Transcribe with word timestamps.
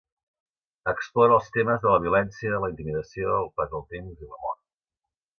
Explora 0.91 1.35
els 1.41 1.49
temes 1.57 1.83
de 1.83 1.91
la 1.95 1.99
violència, 2.05 2.57
la 2.63 2.69
intimidació, 2.73 3.35
el 3.41 3.49
pas 3.61 3.69
del 3.75 3.85
temps 3.93 4.25
i 4.29 4.31
la 4.31 4.41
mort. 4.47 4.63